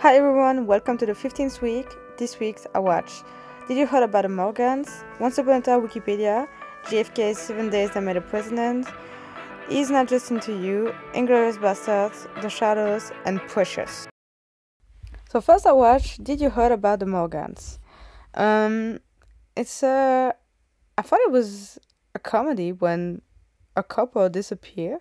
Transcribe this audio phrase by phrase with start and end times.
[0.00, 1.86] Hi everyone, welcome to the 15th week.
[2.16, 3.20] This week's I watch.
[3.68, 5.04] Did you heard about the Morgans?
[5.18, 6.48] Once upon a time, Wikipedia.
[6.84, 8.86] JFK's Seven Days That Made a President.
[9.68, 14.08] He's Not Just Into You, Inglourious Basterds, The Shadows, and Precious.
[15.28, 17.78] So first I watched Did You heard about the Morgans?
[18.32, 19.00] Um,
[19.54, 20.34] it's a.
[20.96, 21.78] I thought it was
[22.14, 23.20] a comedy when
[23.76, 25.00] a couple disappear,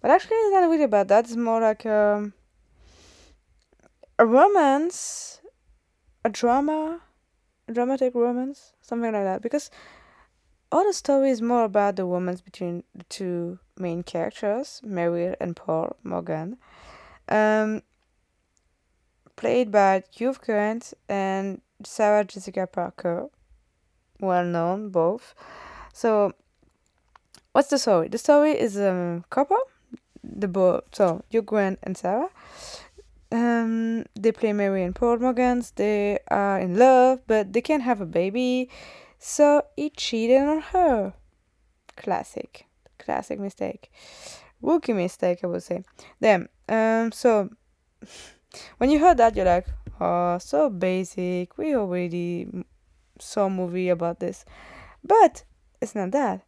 [0.00, 1.24] but actually it's not really about that.
[1.24, 2.32] It's more like a
[4.18, 5.40] a romance,
[6.24, 7.00] a drama,
[7.68, 9.42] a dramatic romance, something like that.
[9.42, 9.70] Because
[10.72, 15.54] all the story is more about the romance between the two main characters, Mary and
[15.54, 16.58] Paul Morgan,
[17.28, 17.82] um,
[19.36, 23.28] played by Hugh Grant and Sarah Jessica Parker,
[24.20, 25.34] well known both.
[25.92, 26.32] So,
[27.52, 28.08] what's the story?
[28.08, 29.60] The story is a couple,
[30.24, 32.30] the both, so Hugh Grant and Sarah
[33.30, 35.72] um, they play Mary and Paul Morgans.
[35.72, 38.70] They are in love, but they can't have a baby,
[39.18, 41.14] so he cheated on her.
[41.96, 42.66] Classic,
[42.98, 43.90] classic mistake,
[44.62, 45.84] rookie mistake, I would say.
[46.20, 47.50] Then, um, so
[48.78, 49.66] when you heard that, you're like,
[50.00, 51.58] oh, so basic.
[51.58, 52.46] We already
[53.18, 54.44] saw a movie about this,
[55.04, 55.44] but
[55.82, 56.42] it's not that.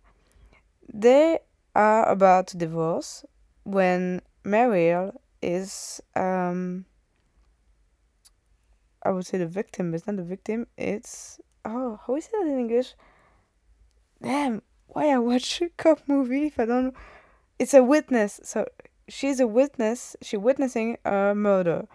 [0.92, 1.40] They
[1.74, 3.24] are about to divorce
[3.64, 6.84] when Meryl is um
[9.02, 9.94] I would say the victim.
[9.94, 10.66] It's not the victim.
[10.76, 12.94] It's oh, how is that in English?
[14.22, 16.94] Damn, why I watch a cop movie if I don't?
[17.58, 18.40] It's a witness.
[18.44, 18.66] So
[19.08, 20.16] she's a witness.
[20.20, 21.88] She witnessing a murder,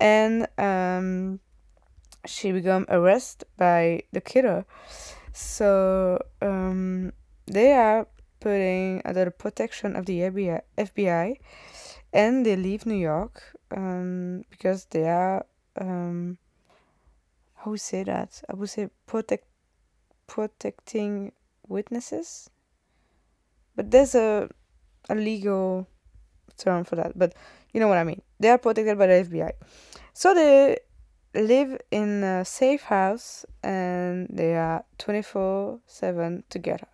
[0.00, 1.40] and um,
[2.26, 4.64] she become arrested by the killer.
[5.32, 7.12] So um,
[7.46, 8.08] they are
[8.40, 10.60] putting under the protection of the FBI.
[10.76, 11.36] FBI
[12.12, 15.46] and they leave New York um, because they are
[15.80, 16.38] um,
[17.56, 18.42] how say that?
[18.48, 19.46] I would say protect
[20.26, 21.32] protecting
[21.68, 22.50] witnesses,
[23.76, 24.48] but there's a
[25.08, 25.86] a legal
[26.58, 27.18] term for that.
[27.18, 27.34] But
[27.72, 28.22] you know what I mean.
[28.40, 29.52] They are protected by the FBI,
[30.12, 30.78] so they
[31.34, 36.88] live in a safe house and they are twenty four seven together,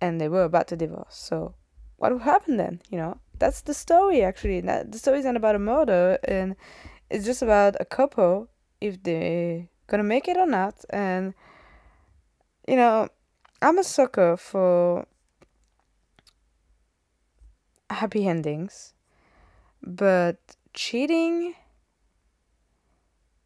[0.00, 1.14] and they were about to divorce.
[1.14, 1.54] So
[1.96, 2.80] what would happen then?
[2.88, 4.60] You know that's the story actually.
[4.60, 6.54] the story is not about a murder, and
[7.10, 8.48] it's just about a couple
[8.80, 10.84] if they gonna make it or not.
[10.90, 11.34] And
[12.68, 13.08] you know,
[13.60, 15.06] I'm a sucker for
[17.90, 18.94] happy endings,
[19.82, 20.38] but
[20.72, 21.54] cheating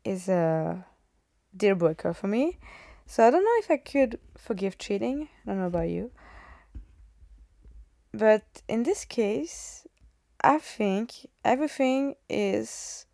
[0.04, 0.84] is a
[1.56, 2.58] deal breaker for me.
[3.06, 5.28] So I don't know if I could forgive cheating.
[5.44, 6.10] I don't know about you.
[8.12, 9.83] But in this case,
[10.44, 13.06] I think everything is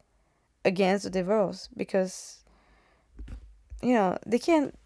[0.64, 2.42] against the divorce because
[3.80, 4.76] you know they can't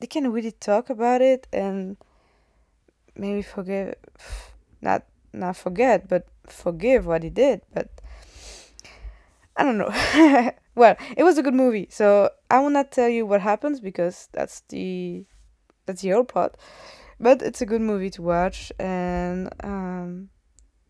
[0.00, 1.96] they can't really talk about it and
[3.14, 3.94] maybe forgive
[4.80, 7.88] not not forget but forgive what he did but
[9.54, 9.92] I don't know.
[10.74, 14.30] well, it was a good movie, so I will not tell you what happens because
[14.32, 15.26] that's the
[15.84, 16.56] that's the whole part
[17.20, 20.30] but it's a good movie to watch and um,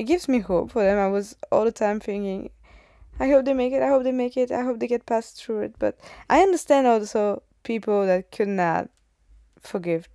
[0.03, 0.99] it gives me hope for them.
[0.99, 2.51] I was all the time thinking,
[3.21, 5.41] I hope they make it, I hope they make it, I hope they get past
[5.41, 5.77] through it.
[5.79, 5.97] But
[6.29, 8.91] I understand also people that could not
[9.61, 10.09] forgive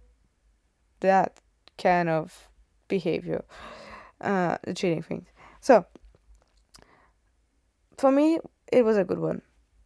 [1.00, 1.40] that
[1.78, 2.50] kind of
[2.90, 3.46] behavior,
[4.20, 5.30] uh, the cheating things.
[5.62, 5.86] So,
[7.97, 8.40] for me,
[8.70, 9.42] it was a good one.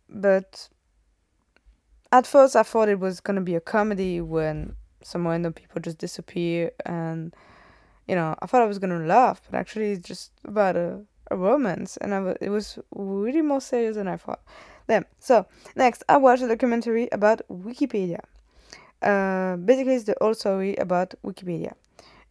[0.10, 0.68] But
[2.12, 6.00] at first, I thought it was gonna be a comedy when some random people just
[6.00, 7.36] disappear and
[8.12, 11.00] you know i thought i was gonna laugh but actually it's just about a,
[11.32, 14.42] a romance and I w- it was really more serious than i thought.
[14.88, 15.46] Then so
[15.78, 18.20] next i watched a documentary about wikipedia.
[19.02, 21.72] Uh, basically it's the whole story about wikipedia.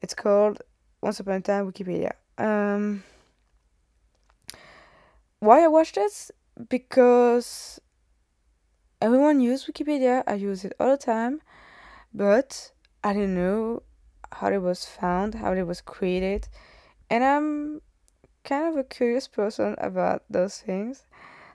[0.02, 0.60] It's called
[1.00, 2.12] once upon a time wikipedia.
[2.36, 3.02] Um,
[5.38, 6.30] why i watched this?
[6.68, 7.80] Because
[9.00, 10.22] everyone uses wikipedia.
[10.26, 11.40] I use it all the time
[12.12, 12.72] but
[13.02, 13.82] I didn't know
[14.32, 16.48] how it was found, how it was created,
[17.08, 17.80] and I'm
[18.44, 21.04] kind of a curious person about those things.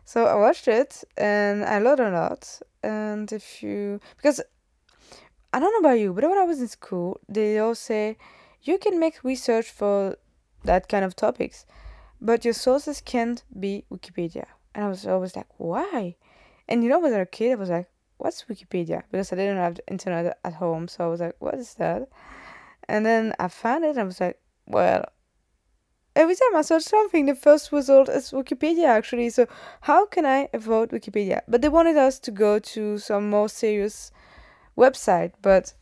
[0.04, 2.62] So I watched it and I learned a lot.
[2.84, 4.40] And if you, because
[5.52, 8.18] I don't know about you, but when I was in school, they all say
[8.62, 10.18] you can make research for
[10.64, 11.66] that kind of topics,
[12.22, 14.46] but your sources can't be Wikipedia.
[14.76, 16.18] And I was always like, why?
[16.68, 17.88] And you know, when I was a kid, I was like,
[18.18, 19.04] what's Wikipedia?
[19.12, 22.10] Because I didn't have internet at home, so I was like, what is that?
[22.88, 25.06] And then I found it and I was like, well,
[26.16, 29.30] every time I search something, the first result is Wikipedia actually.
[29.30, 29.48] So
[29.82, 31.42] how can I avoid Wikipedia?
[31.48, 34.12] But they wanted us to go to some more serious
[34.78, 35.74] website, but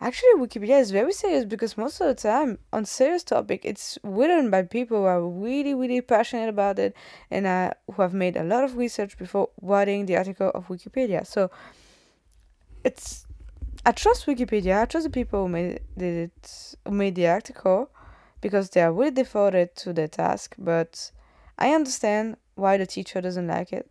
[0.00, 4.50] actually Wikipedia is very serious because most of the time on serious topic it's written
[4.50, 6.94] by people who are really really passionate about it
[7.30, 11.24] and uh, who have made a lot of research before writing the article of Wikipedia.
[11.24, 11.50] So
[12.84, 13.26] it's
[13.84, 14.80] I trust Wikipedia.
[14.80, 17.90] I trust the people who made it, who made the article
[18.40, 20.54] because they are really devoted to their task.
[20.56, 21.10] But
[21.58, 23.90] I understand why the teacher doesn't like it.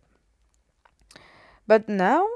[1.66, 2.26] But now,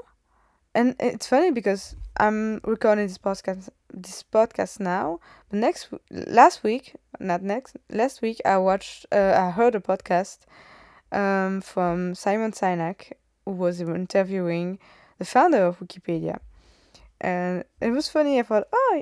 [0.75, 5.19] and it's funny because I'm recording this podcast this podcast now.
[5.49, 10.39] But next last week, not next last week, I watched uh, I heard a podcast
[11.11, 13.13] um, from Simon Sinek
[13.45, 14.77] who was interviewing
[15.17, 16.39] the founder of Wikipedia
[17.21, 18.39] and it was funny.
[18.39, 19.01] I thought, oh,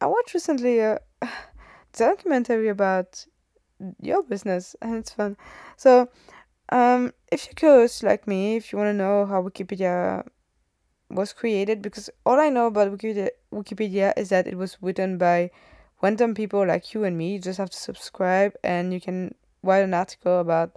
[0.00, 1.00] I watched recently a
[1.92, 3.24] documentary about
[4.00, 5.36] your business, and it's fun.
[5.76, 6.08] So,
[6.70, 10.26] um, if you're curious like me, if you want to know how Wikipedia
[11.10, 15.50] was created, because all I know about Wikipedia, Wikipedia is that it was written by
[16.02, 17.34] random people like you and me.
[17.34, 20.76] You just have to subscribe, and you can write an article about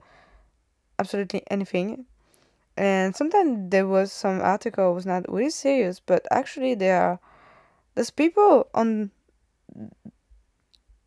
[1.00, 2.06] absolutely anything
[2.82, 7.20] and sometimes there was some article was not really serious but actually there are
[7.94, 9.12] there's people on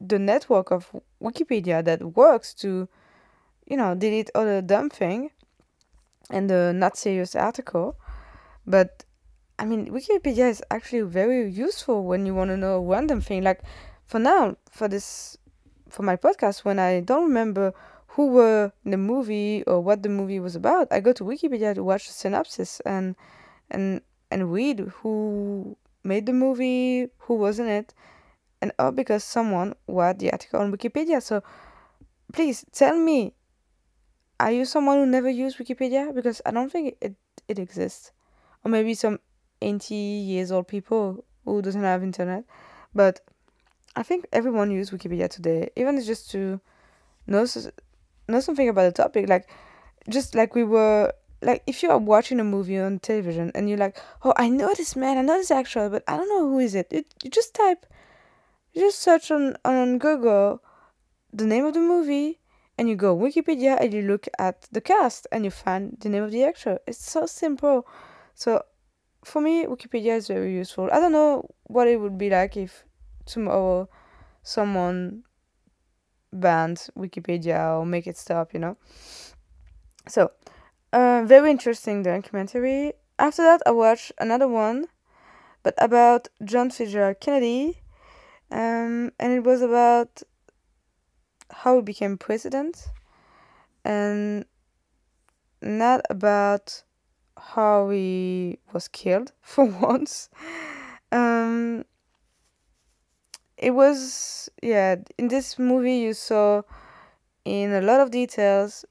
[0.00, 2.88] the network of wikipedia that works to
[3.66, 5.30] you know delete all the dumb thing
[6.30, 7.96] and the not serious article.
[8.66, 9.04] But
[9.58, 13.42] i mean wikipedia is actually very useful when you want to know random thing.
[13.42, 13.62] Like
[14.04, 15.36] for now for this
[15.88, 17.72] for my podcast when i don't remember
[18.14, 21.74] who were in the movie or what the movie was about, I go to Wikipedia
[21.74, 23.16] to watch the synopsis and
[23.70, 24.00] and
[24.30, 27.92] and read who made the movie, who was in it,
[28.62, 31.20] and all because someone read the article on Wikipedia.
[31.22, 31.42] So
[32.32, 33.34] please tell me,
[34.38, 36.14] are you someone who never used Wikipedia?
[36.14, 37.16] Because I don't think it
[37.48, 38.12] it exists,
[38.64, 39.18] or maybe some
[39.60, 42.44] eighty years old people who doesn't have internet,
[42.94, 43.20] but
[43.96, 46.60] I think everyone uses Wikipedia today, even just to
[47.26, 47.44] know
[48.28, 49.48] know something about the topic like
[50.08, 51.12] just like we were
[51.42, 54.72] like if you are watching a movie on television and you're like oh i know
[54.74, 57.30] this man i know this actor but i don't know who is it you, you
[57.30, 57.86] just type
[58.72, 60.62] you just search on on google
[61.32, 62.40] the name of the movie
[62.78, 66.22] and you go wikipedia and you look at the cast and you find the name
[66.22, 66.78] of the actor.
[66.86, 67.86] It's so simple.
[68.34, 68.62] So
[69.24, 70.88] for me wikipedia is very useful.
[70.92, 72.84] I don't know what it would be like if
[73.26, 73.88] tomorrow
[74.42, 75.24] someone
[76.34, 78.76] ban Wikipedia or make it stop, you know.
[80.08, 80.32] So,
[80.92, 82.92] uh, very interesting documentary.
[83.18, 84.86] After that, I watched another one,
[85.62, 87.80] but about John Fitzgerald Kennedy,
[88.50, 90.22] um, and it was about
[91.50, 92.88] how he became president,
[93.84, 94.44] and
[95.62, 96.82] not about
[97.38, 100.28] how he was killed for once.
[101.12, 101.83] Um,
[103.64, 106.60] it was yeah in this movie you saw
[107.46, 108.84] in a lot of details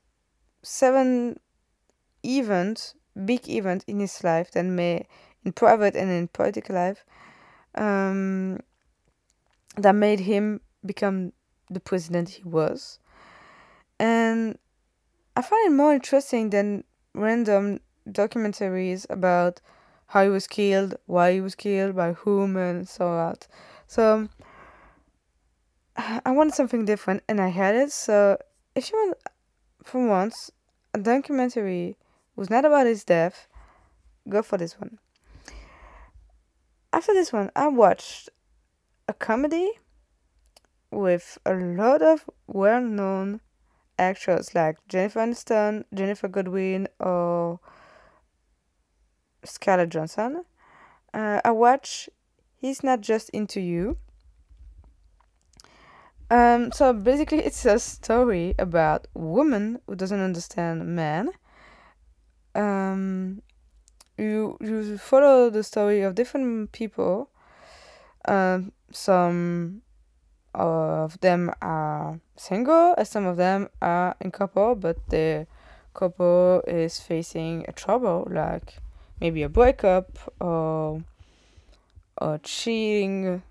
[0.63, 1.39] seven
[2.25, 5.05] events big events in his life that may
[5.45, 7.05] in private and in political life
[7.75, 8.59] um,
[9.77, 11.33] that made him become
[11.69, 12.99] the president he was.
[13.99, 14.57] And
[15.35, 16.83] i find it more interesting than
[17.13, 17.79] random
[18.09, 19.61] documentaries about
[20.07, 23.35] how he was killed why he was killed by whom and so on
[23.87, 24.27] so
[26.25, 27.91] I wanted something different and I had it.
[27.91, 28.37] So
[28.75, 29.17] if you want,
[29.83, 30.51] for once,
[30.93, 31.97] a documentary
[32.35, 33.47] was not about his death,
[34.27, 34.99] go for this one.
[36.91, 38.29] After this one, I watched
[39.07, 39.71] a comedy
[40.91, 43.41] with a lot of well known
[43.97, 47.59] actors like Jennifer Aniston, Ginnifer Goodwin, or
[49.43, 50.45] Scarlett Johansson.
[51.13, 52.09] Uh, I watched
[52.55, 53.97] He's Not Just Into You
[56.33, 61.29] um, so basically, it's a story about woman who doesn't understand man.
[62.55, 63.43] Um,
[64.17, 67.29] you you follow the story of different people.
[68.25, 69.83] Um, some
[70.55, 75.45] of them are single, and some of them are in couple, but the
[75.93, 78.79] couple is facing a trouble, like
[79.21, 81.03] maybe a breakup or
[82.19, 83.43] or cheating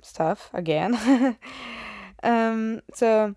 [0.00, 1.36] stuff again.
[2.22, 3.34] Um, so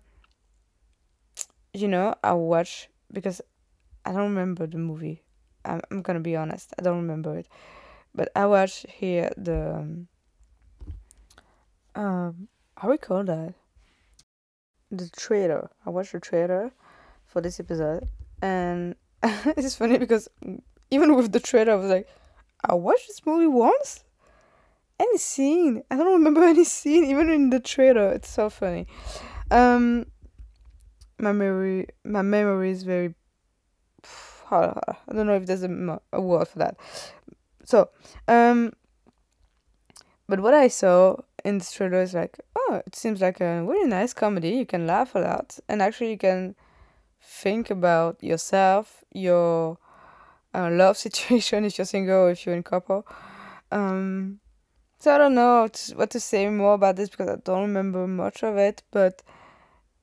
[1.72, 3.40] you know, I watch because
[4.04, 5.22] I don't remember the movie.
[5.64, 7.48] I'm I'm gonna be honest, I don't remember it,
[8.14, 10.08] but I watch here the um,
[11.94, 13.54] um how we call that
[14.90, 15.70] the trailer.
[15.84, 16.72] I watched the trailer
[17.26, 18.08] for this episode,
[18.42, 20.28] and it's funny because
[20.90, 22.08] even with the trailer, I was like,
[22.62, 24.04] I watched this movie once.
[24.98, 28.12] Any scene, I don't remember any scene, even in the trailer.
[28.12, 28.86] It's so funny.
[29.50, 30.06] Um,
[31.18, 33.14] my memory, my memory is very.
[34.50, 36.76] I don't know if there's a, a word for that.
[37.64, 37.88] So,
[38.28, 38.72] um,
[40.28, 43.88] but what I saw in the trailer is like, oh, it seems like a really
[43.88, 44.50] nice comedy.
[44.50, 46.54] You can laugh a lot, and actually, you can
[47.20, 49.78] think about yourself, your
[50.54, 53.06] uh, love situation if you're single or if you're in couple.
[53.72, 54.40] Um,
[55.04, 58.42] so I don't know what to say more about this because I don't remember much
[58.42, 59.22] of it, but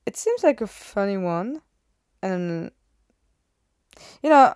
[0.06, 1.60] it seems like a funny one,
[2.22, 2.70] and
[4.22, 4.54] you know,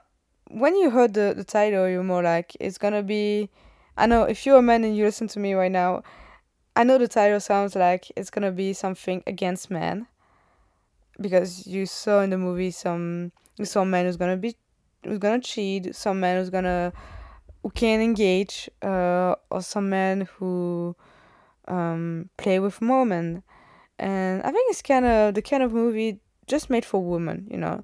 [0.48, 3.50] when you heard the the title, you're more like it's gonna be.
[3.96, 6.04] I know if you're a man and you listen to me right now,
[6.76, 10.06] I know the title sounds like it's gonna be something against men,
[11.20, 13.32] because you saw in the movie some
[13.64, 14.54] some man who's gonna be
[15.02, 16.92] who's gonna cheat, some man who's gonna
[17.66, 20.94] who can engage, uh, or some men who
[21.66, 23.42] um, play with women,
[23.98, 27.56] and I think it's kind of the kind of movie just made for women, you
[27.56, 27.82] know,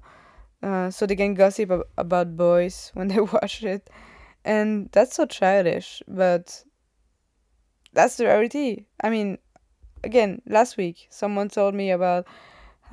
[0.61, 3.89] uh, so they can gossip ab- about boys when they watch it,
[4.45, 6.63] and that's so childish, but
[7.91, 8.85] that's the reality.
[9.03, 9.37] I mean,
[10.01, 12.25] again, last week someone told me about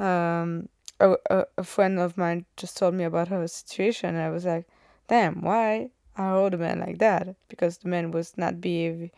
[0.01, 0.69] um,
[0.99, 4.45] a, a, a friend of mine just told me about her situation, and I was
[4.45, 4.67] like,
[5.07, 7.35] damn, why are the man like that?
[7.49, 9.11] Because the man was not behave,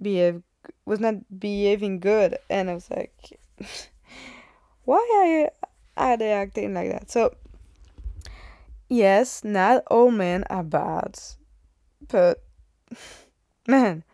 [0.00, 0.42] behave,
[0.84, 3.38] was not behaving good, and I was like,
[4.84, 5.50] why
[5.96, 7.10] are, are they acting like that?
[7.10, 7.34] So,
[8.88, 11.18] yes, not all men are bad,
[12.08, 12.42] but
[13.68, 14.04] man,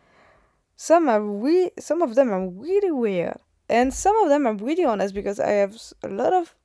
[0.75, 3.37] some are we, some of them are really weird,
[3.69, 6.55] and some of them are really honest because I have a lot of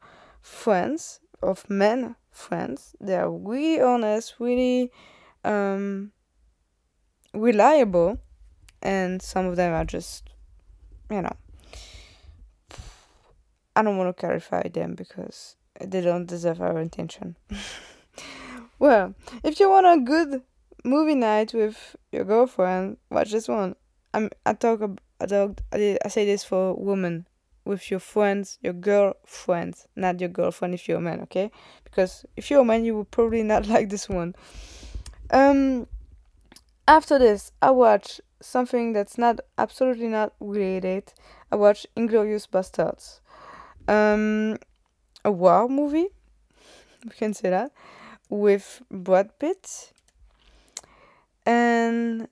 [0.40, 2.94] friends of men friends.
[3.00, 4.90] They are really honest, really
[5.44, 6.12] um,
[7.34, 8.18] reliable,
[8.82, 10.30] and some of them are just,
[11.10, 11.36] you know,
[13.76, 17.36] I don't want to clarify them because they don't deserve our attention.
[18.78, 19.14] well,
[19.44, 20.42] if you want a good
[20.84, 23.76] movie night with your girlfriend, watch this one.
[24.14, 24.80] I'm I talk
[25.20, 27.26] I talk I, I say this for women
[27.64, 31.50] with your friends, your girlfriends, not your girlfriend if you're a man, okay?
[31.84, 34.34] Because if you're a man, you will probably not like this one.
[35.30, 35.86] Um,
[36.86, 41.12] after this, I watch something that's not absolutely not related.
[41.52, 43.20] I watch Inglourious Basterds,
[43.88, 44.58] um,
[45.24, 46.08] a war movie.
[47.04, 47.72] We can say that
[48.28, 49.92] with Brad Pitt,
[51.46, 52.28] and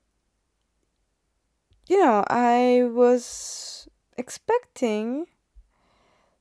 [1.87, 3.89] you know, I was
[4.19, 5.27] expecting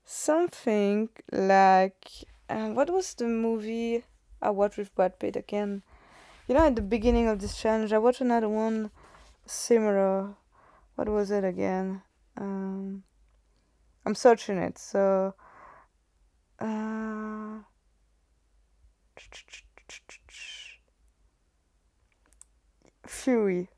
[0.05, 4.03] something like uh, what was the movie
[4.41, 5.83] I watched with Brad Pitt again?
[6.47, 8.91] You know, at the beginning of this challenge, I watched another one
[9.47, 10.35] similar.
[10.95, 12.03] What was it again?
[12.37, 13.03] Um,
[14.05, 14.77] I'm searching it.
[14.77, 15.33] So,
[16.59, 17.59] uh,
[23.07, 23.69] Fury.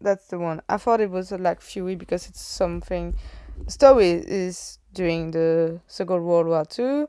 [0.00, 0.62] That's the one.
[0.68, 3.16] I thought it was uh, like Fury because it's something.
[3.64, 7.08] The story is during the Second World War Two.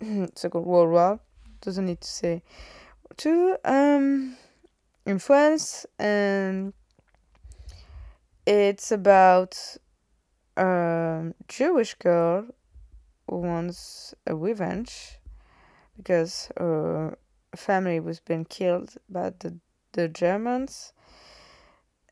[0.34, 1.20] Second World War
[1.60, 2.42] doesn't need to say
[3.26, 4.36] Um,
[5.04, 6.72] in France, and
[8.46, 9.76] it's about
[10.56, 12.46] a Jewish girl
[13.28, 15.18] who wants a revenge
[15.96, 17.18] because her
[17.54, 19.58] family was being killed by the
[19.92, 20.92] the Germans.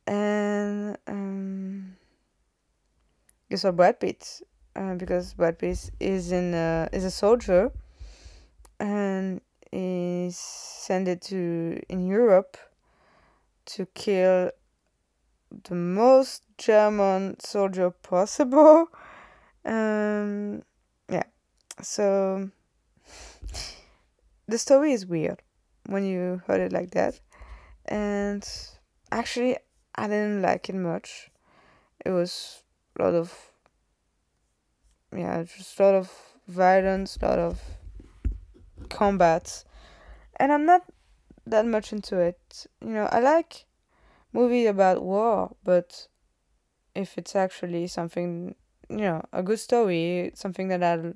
[0.06, 1.96] And um,
[3.48, 4.42] you saw Brad Pitt
[4.76, 7.70] uh, because Brad Pitt is in a, is a soldier
[8.80, 9.40] and
[9.72, 12.56] is sent to in Europe
[13.66, 14.50] to kill
[15.68, 18.88] the most German soldier possible.
[19.64, 20.62] Um,
[21.10, 21.24] yeah,
[21.82, 22.50] so
[24.48, 25.42] the story is weird
[25.86, 27.20] when you heard it like that,
[27.86, 28.48] and
[29.10, 29.56] actually
[29.94, 31.30] I didn't like it much.
[32.04, 32.62] It was
[32.98, 33.34] a lot of
[35.14, 36.12] yeah, just a lot of
[36.46, 37.60] violence, a lot of
[38.88, 39.64] combat,
[40.36, 40.82] and I'm not
[41.46, 42.66] that much into it.
[42.80, 43.66] You know, I like
[44.32, 46.08] movies about war, but
[46.94, 48.54] if it's actually something,
[48.88, 51.14] you know, a good story, something that I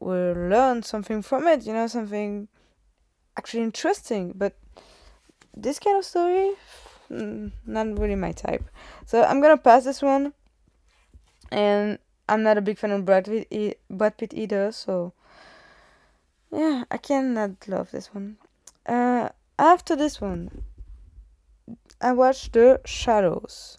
[0.00, 2.48] will learn something from it, you know, something
[3.36, 4.32] actually interesting.
[4.34, 4.54] But
[5.56, 6.52] this kind of story,
[7.10, 8.64] mm, not really my type.
[9.06, 10.32] So I'm gonna pass this one,
[11.50, 11.98] and
[12.28, 15.12] I'm not a big fan of Brad Pitt, Brad Pitt either, so
[16.52, 18.36] yeah, I cannot love this one.
[18.86, 20.62] Uh, after this one,
[22.00, 23.78] I watched The Shadows.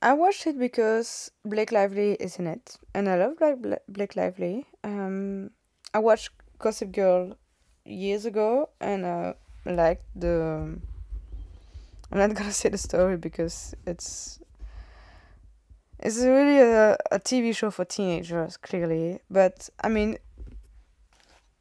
[0.00, 4.66] I watched it because Blake Lively is in it, and I love Blake, Blake Lively.
[4.84, 5.50] Um,
[5.92, 7.36] I watched Gossip Girl
[7.84, 9.34] years ago, and I
[9.66, 10.78] liked the.
[12.12, 14.38] I'm not gonna say the story because it's
[15.98, 19.18] it's really a, a TV show for teenagers, clearly.
[19.28, 20.18] But I mean,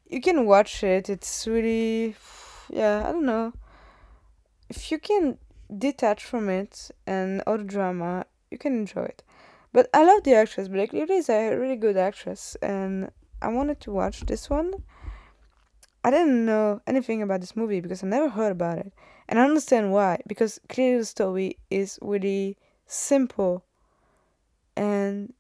[0.09, 1.09] you can watch it.
[1.09, 2.15] It's really,
[2.69, 3.53] yeah, I don't know.
[4.69, 5.37] If you can
[5.75, 9.23] detach from it and all the drama, you can enjoy it.
[9.73, 10.67] But I love the actress.
[10.67, 13.11] Blake Lively is a really good actress, and
[13.41, 14.73] I wanted to watch this one.
[16.03, 18.93] I didn't know anything about this movie because I never heard about it,
[19.27, 20.21] and I understand why.
[20.25, 23.65] Because clearly the story is really simple,
[24.75, 25.33] and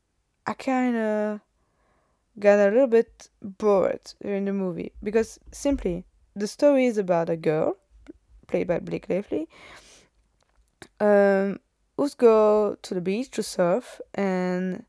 [0.45, 1.39] I kind of
[2.39, 4.91] got a little bit bored during the movie.
[5.03, 7.77] Because simply the story is about a girl
[8.47, 9.47] played by Blake Lively
[10.99, 11.59] um,
[11.95, 14.85] who's go to the beach to surf and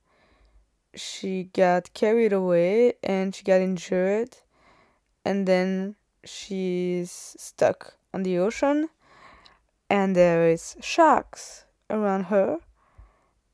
[0.95, 4.37] she got carried away and she got injured
[5.25, 8.89] and then she's stuck on the ocean
[9.91, 12.59] and there is sharks around her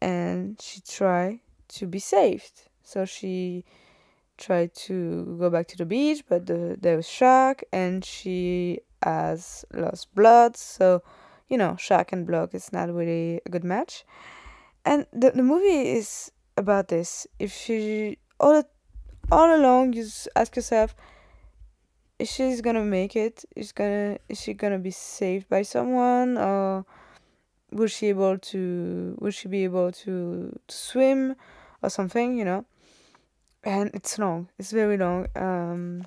[0.00, 2.68] and she tried to be saved.
[2.82, 3.64] So she
[4.36, 9.64] tried to go back to the beach but the, there was shark and she has
[9.72, 11.02] lost blood so
[11.48, 14.04] you know, shark and block is not really a good match.
[14.84, 17.26] And the the movie is about this.
[17.38, 18.62] If you all
[19.30, 20.94] all along you ask yourself,
[22.18, 23.44] is she gonna make it?
[23.56, 26.84] Is gonna is she gonna be saved by someone or
[27.70, 31.36] will she able to will she be able to, to swim
[31.82, 32.64] or something, you know?
[33.64, 34.48] And it's long.
[34.58, 35.26] It's very long.
[35.34, 36.06] Um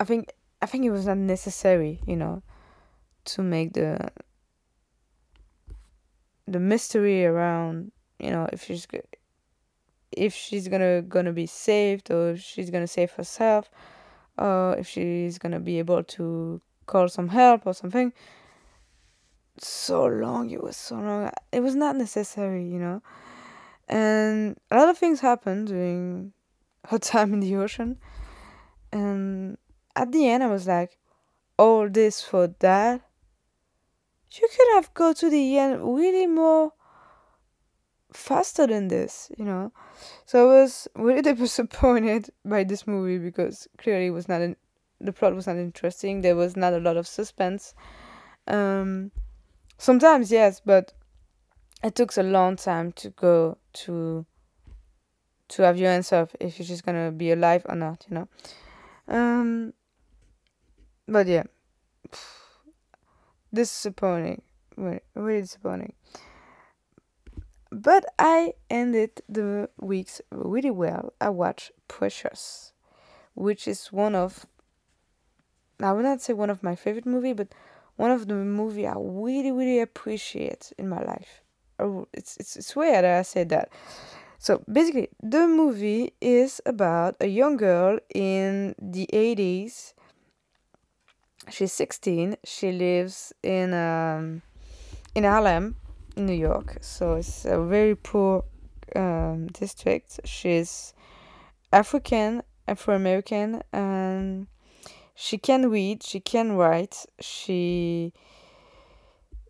[0.00, 2.42] I think I think it was not necessary, you know
[3.24, 4.10] to make the
[6.46, 8.86] the mystery around you know if she's
[10.10, 13.70] if she's gonna gonna be saved or if she's gonna save herself
[14.38, 18.12] or if she's gonna be able to call some help or something
[19.58, 23.00] so long it was so long it was not necessary you know
[23.92, 26.32] and a lot of things happened during
[26.88, 27.98] her time in the ocean
[28.92, 29.56] and
[29.94, 30.98] at the end i was like
[31.58, 33.00] all this for that
[34.30, 36.72] you could have go to the end really more
[38.14, 39.72] faster than this, you know.
[40.24, 44.56] So I was really disappointed by this movie because clearly it was not an,
[45.00, 46.20] the plot was not interesting.
[46.20, 47.74] There was not a lot of suspense.
[48.46, 49.10] Um,
[49.78, 50.92] sometimes yes, but
[51.82, 54.24] it took a long time to go to
[55.48, 58.28] to have your answer if you're just gonna be alive or not, you know.
[59.08, 59.74] Um,
[61.06, 61.42] but yeah
[63.54, 64.42] disappointing.
[64.76, 65.92] Really disappointing.
[67.70, 71.12] But I ended the weeks really well.
[71.20, 72.72] I watched Precious,
[73.34, 74.46] which is one of
[75.80, 77.48] I would not say one of my favorite movie, but
[77.96, 81.42] one of the movie I really really appreciate in my life.
[81.78, 83.70] Oh, it's it's it's weird that I said that.
[84.38, 89.94] So basically, the movie is about a young girl in the eighties.
[91.50, 94.42] She's 16 she lives in um,
[95.14, 95.74] in harlem
[96.16, 96.78] in new york.
[96.80, 98.44] So it's a very poor
[98.94, 100.20] um, district.
[100.24, 100.94] She's
[101.72, 104.46] african afro-american and
[105.14, 107.06] she can read she can write.
[107.20, 108.12] She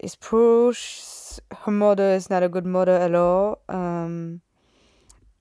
[0.02, 4.42] is poor She's, her mother is not a good mother at all um,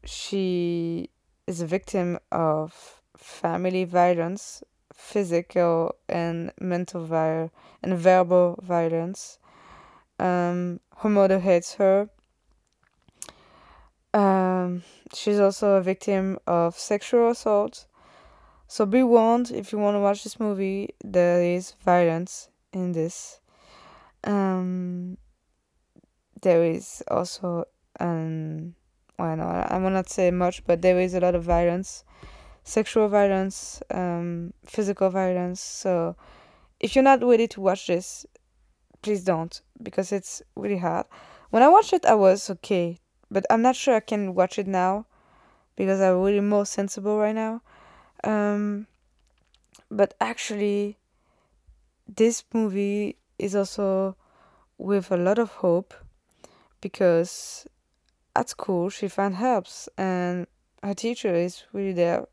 [0.05, 1.09] she
[1.47, 4.63] is a victim of family violence
[5.01, 9.39] physical and mental violence and verbal violence.
[10.19, 12.09] Um, her mother hates her.
[14.13, 17.87] Um, she's also a victim of sexual assault.
[18.67, 23.40] So be warned if you want to watch this movie, there is violence in this.
[24.23, 25.17] Um,
[26.41, 27.65] there is also
[27.99, 28.75] um,
[29.17, 32.03] well, no, I will not say much, but there is a lot of violence
[32.63, 35.61] sexual violence, um, physical violence.
[35.61, 36.15] So
[36.79, 38.25] if you're not ready to watch this,
[39.01, 41.05] please don't because it's really hard.
[41.49, 44.67] When I watched it, I was okay, but I'm not sure I can watch it
[44.67, 45.05] now
[45.75, 47.61] because I'm really more sensible right now.
[48.23, 48.87] Um,
[49.89, 50.97] but actually,
[52.07, 54.15] this movie is also
[54.77, 55.93] with a lot of hope
[56.79, 57.67] because
[58.35, 60.47] at school she found helps and
[60.83, 62.25] her teacher is really there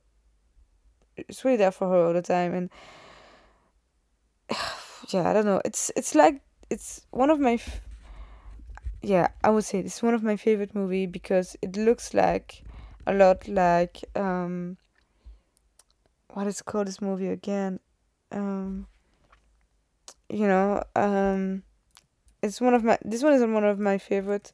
[1.16, 2.54] it's really there for her all the time.
[2.54, 2.70] And
[5.08, 5.60] yeah i don't know.
[5.64, 6.40] It's it's like
[6.70, 7.80] it's one of my f-
[9.00, 12.64] yeah i would say it's one of my favorite movie because it looks like
[13.06, 14.76] a lot like um
[16.34, 17.80] what is called this movie again?
[18.30, 18.86] Um
[20.28, 21.62] you know um
[22.42, 24.52] it's one of my this one is one of my favorite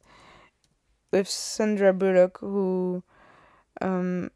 [1.11, 3.03] with Sandra Bullock who
[3.81, 4.31] um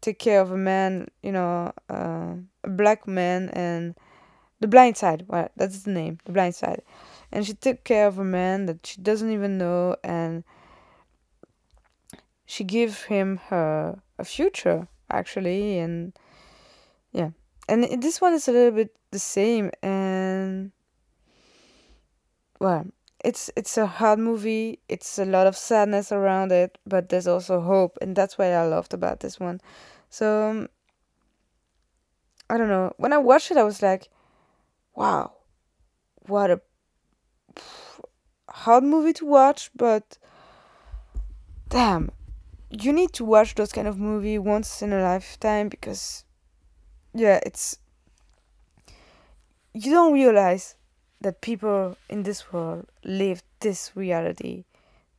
[0.00, 3.94] take care of a man you know uh, a black man and
[4.60, 6.82] the blind side well that's the name the blind side.
[7.32, 10.44] And she took care of a man that she doesn't even know and
[12.46, 16.12] she gave him her a future actually and
[17.12, 17.30] yeah.
[17.68, 20.03] And this one is a little bit the same and
[22.60, 22.86] well
[23.24, 24.80] it's it's a hard movie.
[24.86, 28.66] It's a lot of sadness around it but there's also hope and that's what i
[28.66, 29.60] loved about this one.
[30.10, 30.68] So um,
[32.50, 32.92] i don't know.
[32.98, 34.08] When i watched it i was like
[34.94, 35.32] wow
[36.26, 36.60] what a
[38.48, 40.18] hard movie to watch but
[41.68, 42.10] damn
[42.70, 46.24] you need to watch those kind of movie once in a lifetime because
[47.14, 47.78] yeah it's
[49.72, 50.76] you don't realize
[51.24, 54.64] that people in this world live this reality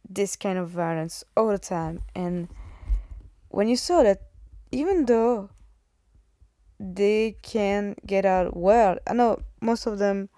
[0.08, 2.00] this kind of violence all the time.
[2.14, 2.48] And
[3.50, 4.22] when you saw that
[4.72, 5.50] even though
[6.80, 10.30] they can get out well i know most of them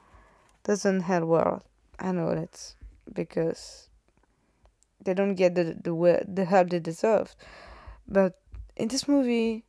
[0.63, 1.63] doesn't have well.
[1.97, 2.75] I know that
[3.11, 3.89] because
[5.03, 7.35] they don't get the the, the help they deserve.
[8.07, 8.39] But
[8.75, 9.65] in this movie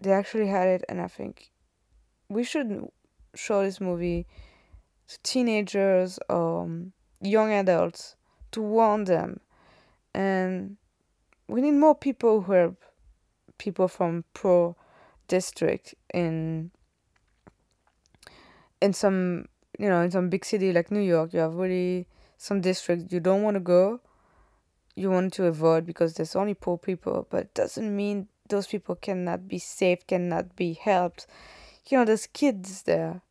[0.00, 1.50] they actually had it and i think
[2.28, 2.88] we should
[3.34, 4.26] show this movie
[5.08, 8.16] to teenagers or um, young adults
[8.52, 9.40] to warn them.
[10.14, 10.76] And
[11.48, 12.84] we need more people who help
[13.58, 14.76] people from poor
[15.26, 16.70] district in
[18.80, 19.46] in some
[19.78, 21.32] you know in some big city like new york.
[21.32, 24.00] You have really some districts you don't want to go
[24.94, 29.46] you want to avoid because there's only poor people but doesn't mean those people cannot
[29.46, 31.26] be saved cannot be helped.
[31.88, 33.22] You know there's kids there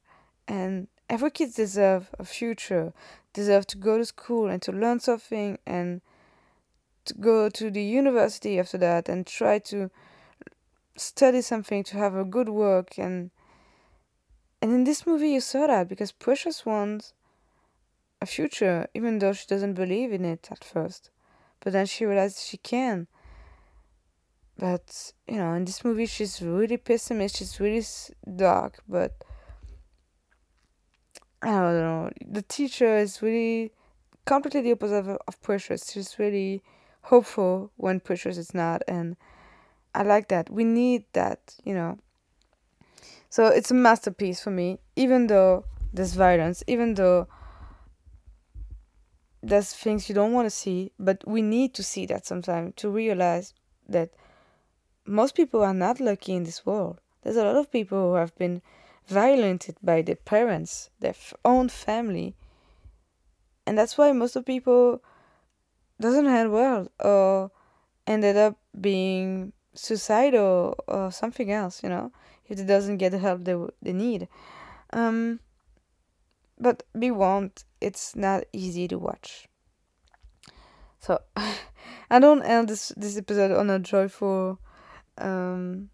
[0.47, 2.93] and every kid deserve a future
[3.33, 6.01] deserve to go to school and to learn something and
[7.05, 9.89] to go to the university after that and try to
[10.97, 13.31] study something to have a good work and
[14.61, 17.13] and in this movie you saw that because precious wants
[18.21, 21.11] a future even though she doesn't believe in it at first
[21.59, 23.07] but then she realizes she can.
[24.57, 27.85] But you know in this movie she's really pessimist she's really
[28.35, 29.23] dark but
[31.41, 32.09] i don't know.
[32.25, 33.71] The teacher is really
[34.25, 36.61] completely the opposite of, of precious she's really
[37.03, 39.15] hopeful when precious is not and
[39.95, 40.49] i like that.
[40.49, 41.97] We need that you know.
[43.29, 47.27] So it's a masterpiece for me even though there's violence even though
[49.41, 52.89] there's things you don't want to see but we need to see that sometimes to
[52.89, 53.53] realize
[53.87, 54.09] that
[55.07, 56.99] most people are not lucky in this world.
[57.23, 58.61] There's a lot of people who have been
[59.07, 62.35] violated by their parents, their own family,
[63.65, 65.01] and that's why most of people
[65.99, 67.51] doesn't end well or
[68.05, 71.83] ended up being suicidal or something else.
[71.83, 72.11] You know,
[72.47, 74.27] if they doesn't get the help they they need.
[74.93, 75.41] Um,
[76.59, 79.47] but be warned, it's not easy to watch.
[80.99, 81.19] So
[82.09, 84.59] I don't end this this episode on a joyful
[85.17, 85.89] um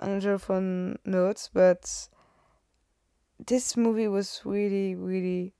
[0.00, 2.08] on a joyful n- note, but
[3.46, 5.52] this movie was really really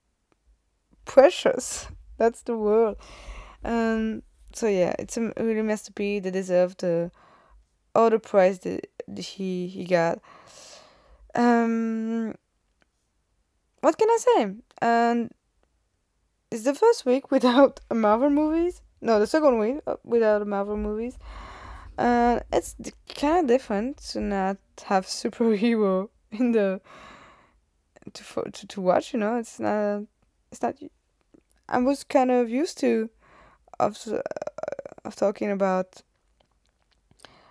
[1.04, 1.88] precious.
[2.18, 2.96] That's the word.
[3.64, 4.22] Um.
[4.54, 6.22] So yeah, it's a really masterpiece.
[6.22, 7.10] They deserve the
[7.94, 10.20] all the prize that that he he got.
[11.34, 12.34] Um.
[13.80, 14.54] What can I say?
[14.82, 15.30] And
[16.50, 18.82] it's the first week without Marvel movies.
[19.00, 21.18] No, the second week uh, without Marvel movies.
[21.98, 22.76] Uh, it's
[23.16, 26.80] kind of different to not have superhero in the
[28.12, 29.12] to, fo- to to watch.
[29.12, 30.04] You know, it's not.
[30.50, 30.76] It's not.
[31.68, 33.10] I was kind of used to
[33.80, 34.22] of s-
[35.04, 36.02] of talking about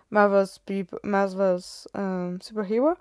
[0.10, 2.95] Marvel's people, Marvel's um superhero,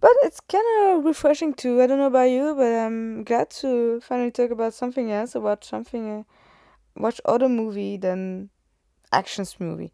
[0.00, 0.64] but it's kind
[0.98, 1.80] of refreshing too.
[1.80, 5.64] I don't know about you, but I'm glad to finally talk about something else, about
[5.64, 6.22] something, uh,
[6.96, 8.50] watch other movie than
[9.12, 9.92] actions movie.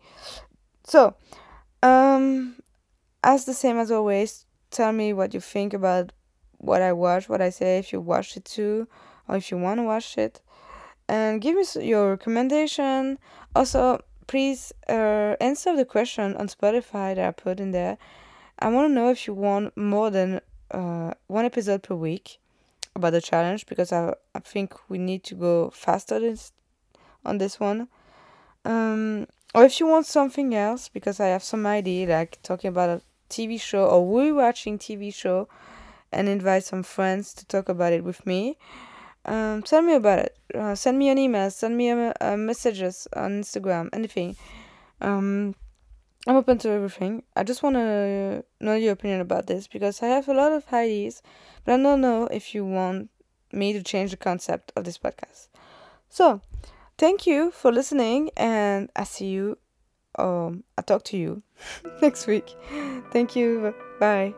[0.88, 1.14] So,
[1.82, 2.56] um,
[3.22, 6.12] as the same as always, tell me what you think about
[6.56, 8.88] what I watch, what I say, if you watch it too,
[9.28, 10.40] or if you want to watch it.
[11.06, 13.18] and give me your recommendation.
[13.54, 17.98] Also, please uh, answer the question on Spotify that I put in there.
[18.58, 22.38] I want to know if you want more than uh, one episode per week
[22.96, 26.52] about the challenge because I, I think we need to go faster this,
[27.26, 27.88] on this one.
[28.64, 32.90] Um, or if you want something else because I have some idea like talking about
[32.90, 35.48] a TV show or rewatching TV show
[36.12, 38.56] and invite some friends to talk about it with me.
[39.24, 40.36] Um, tell me about it.
[40.54, 41.50] Uh, send me an email.
[41.50, 43.90] Send me a, a messages on Instagram.
[43.92, 44.36] Anything.
[45.00, 45.54] Um,
[46.26, 47.22] I'm open to everything.
[47.36, 50.64] I just want to know your opinion about this because I have a lot of
[50.72, 51.22] ideas,
[51.64, 53.10] but I don't know if you want
[53.52, 55.48] me to change the concept of this podcast.
[56.08, 56.40] So,
[56.98, 59.58] thank you for listening, and I see you.
[60.18, 61.42] Um, I talk to you
[62.02, 62.56] next week.
[63.12, 63.74] Thank you.
[64.00, 64.34] Bye.